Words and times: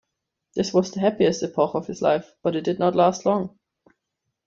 This 0.55 0.73
was 0.73 0.89
the 0.89 0.99
happiest 0.99 1.43
epoch 1.43 1.75
of 1.75 1.85
his 1.85 2.01
life, 2.01 2.33
but 2.41 2.55
it 2.55 2.63
did 2.63 2.79
not 2.79 2.95
last 2.95 3.23
long. 3.23 3.59